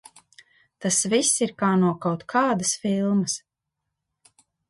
[0.85, 3.37] Tas viss ir kā no kaut kādas filmas.